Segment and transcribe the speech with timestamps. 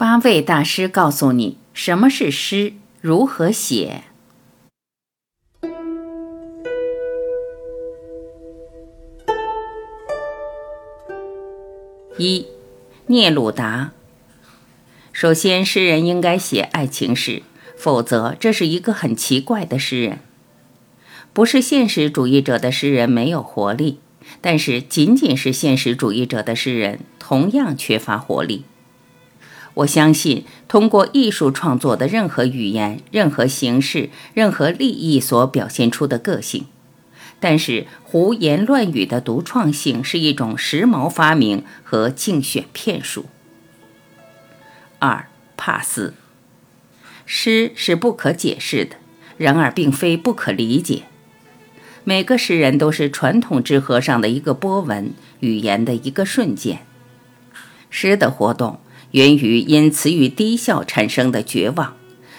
[0.00, 4.04] 八位大师告诉你什么是诗，如何写。
[12.16, 12.46] 一，
[13.08, 13.92] 聂鲁达。
[15.12, 17.42] 首先，诗人应该写爱情诗，
[17.76, 20.20] 否则这是一个很奇怪的诗人。
[21.34, 24.00] 不是现实主义者的诗人没有活力，
[24.40, 28.64] 但是仅仅是现实主义者的诗人同样缺乏活力。
[29.74, 36.66] 我相信，通过艺术创作的任何语言、任何形式、任何利益所表现出的个性，
[37.38, 43.26] 但是胡言乱语的独创性是一种时髦发明和竞选骗术。
[44.98, 46.14] 二，帕斯，
[47.24, 48.96] 诗是不可解释的，
[49.36, 51.04] 然而并非不可理解。
[52.02, 56.80] 每个诗人都是传统之河上的一个波纹，语言的一个瞬间。
[57.88, 58.80] 诗的活动。
[59.12, 61.94] 源于因词语低效产生的绝望，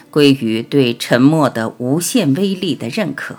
[0.10, 3.38] 归于对沉默的无限威力的认可。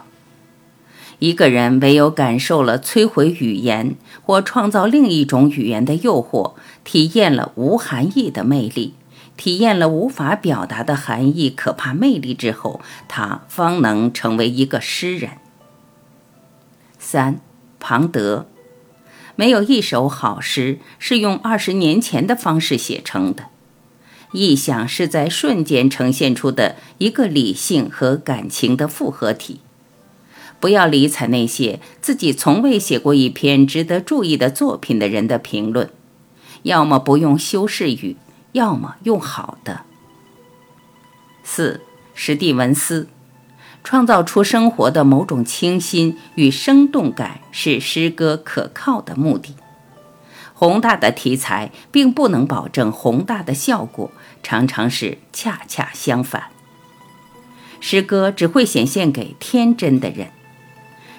[1.18, 8.94] 一个人唯有感受了摧毁语言或创造另一种语言的诱惑，体验了无含义的魅力，
[9.36, 15.30] 体验了无法表达的含义可怕魅力之后，他方能成为一个诗人。
[16.98, 17.40] 三，
[17.78, 18.46] 庞德。
[19.36, 23.46] 没有一首好诗是用二十年前的方式写成的，
[24.32, 29.60] 意象是在瞬间呈现出的一个理性和感情的复合体。
[30.60, 35.90] 不要理睬那些自己从未写过一篇值得注意的作品的人的评论，
[36.62, 38.16] 要么不用修饰语，
[38.52, 39.82] 要么用好的。
[41.42, 41.80] 四，
[42.14, 43.08] 史蒂文斯。
[43.84, 49.56] 创造出生活的某种清新与生动感是诗歌可靠的目的。
[50.54, 56.44] 宏大的题材并不能保证宏大的效果，常常是恰恰相反。
[57.80, 60.28] 诗歌只会显现给天真的人。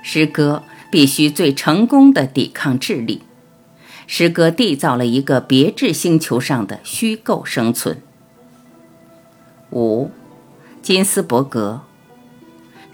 [0.02, 3.23] 诗歌必须最成功的抵抗智力。
[4.07, 8.02] 诗歌缔造了一个别致星球上的虚构生存。
[9.72, 10.12] 五，
[10.81, 11.81] 金斯伯格。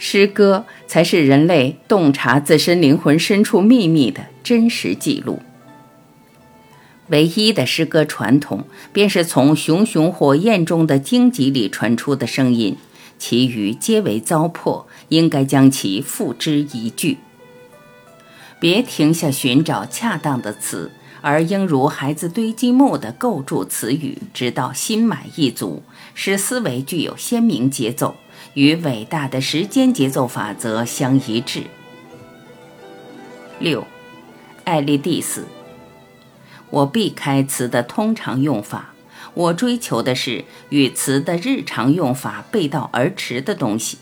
[0.02, 5.40] 诗歌才是人类洞察自身灵魂深处秘密的真实记录。
[7.10, 12.78] 唯一的诗歌传统，便是从熊熊火焰中的荆棘里传出的声音，
[13.18, 17.18] 其余皆为糟粕，应该将其付之一炬。
[18.60, 28.16] 别停下寻找恰当的词，而应如孩子堆积木的构筑词语，直到心满意足，使思维具有鲜明节奏。
[28.54, 31.64] 与伟大的时间节奏法则相一致。
[33.60, 33.86] 六，
[34.64, 35.46] 爱丽蒂斯。
[36.70, 38.94] 我避开词的通常用法，
[39.34, 43.98] 我追求的是与词的日常用法背道而驰的东西。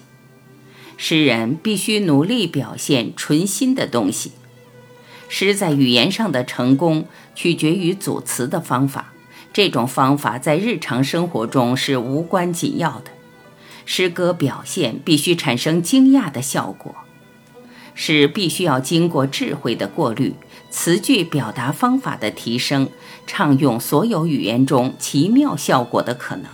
[0.95, 4.31] 诗人必须努力表现纯新的东西。
[5.29, 7.05] 诗在语言上的成功
[7.35, 9.13] 取决于组词的方法，
[9.51, 13.11] 这种方法在日常生活中是无关紧要的。
[13.85, 16.95] 诗歌表现必须产生惊讶的效果，
[17.93, 20.33] 诗必须要经过智慧的过滤，
[20.69, 22.89] 词句表达方法的提升，
[23.25, 26.51] 畅用所有语言中奇妙效果的可能。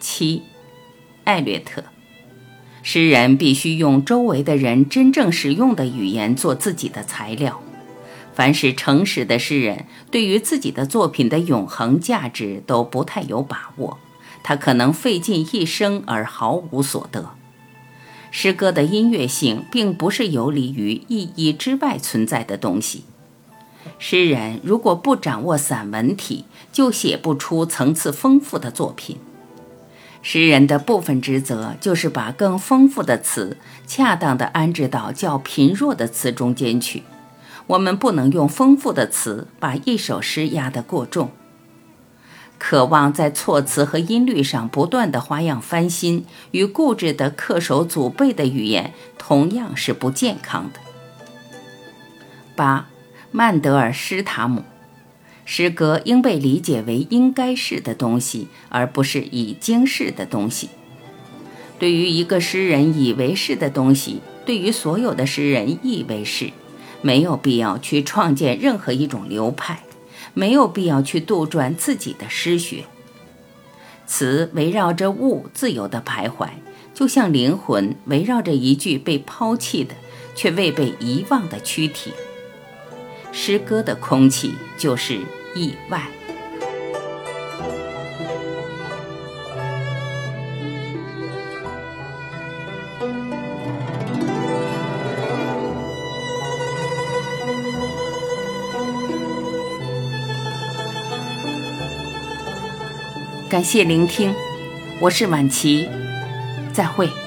[0.00, 0.42] 七，
[1.24, 1.84] 艾略特，
[2.82, 7.60] 诗人必须用周围的人真正使用的语言做自己的材料。
[8.32, 13.98] 凡是诚实的诗人，对于自己的作品的永恒价值都不太有把握。
[14.42, 17.32] 他可能费尽一生而毫无所得。
[18.30, 23.04] 诗歌的音乐性并不是游离于意义之外存在的东西。
[23.98, 29.18] 诗人如果不掌握散文体，就写不出层次丰富的作品。
[30.22, 37.04] 诗人的部分职责就是把更丰富的词恰当地安置到较贫弱的词中间去。
[37.66, 41.30] 我们不能用丰富的词把一首诗压得过重。
[42.58, 50.80] 渴望在措辞和音律上不断的花样翻新，与固执的恪守祖辈的语言同样是不健康的。
[52.54, 52.88] 八，
[53.30, 54.64] 曼德尔施塔姆，
[55.52, 60.68] 诗歌应被理解为应该是的东西，而不是已经是的东西。
[61.76, 66.52] 对于一个诗人以为是的东西，对于所有的诗人亦为是，
[67.02, 69.82] 没有必要去创建任何一种流派。
[70.34, 72.84] 没有必要去杜撰自己的诗学。
[74.06, 76.50] 词围绕着物自由地徘徊，
[76.94, 79.96] 就像灵魂围绕着一具被抛弃的
[80.36, 82.12] 却未被遗忘的躯体。
[83.32, 85.20] 诗歌的空气就是
[85.54, 86.00] 意外。
[103.50, 104.32] 感谢聆听
[105.00, 105.88] 我是婉琪
[106.72, 107.19] 再会。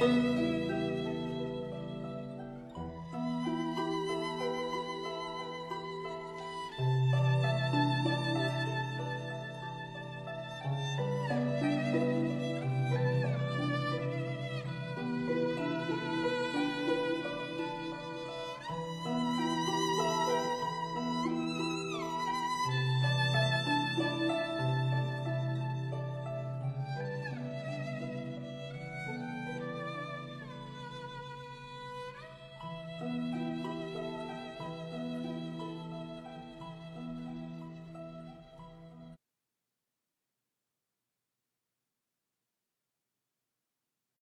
[0.00, 0.44] 嗯。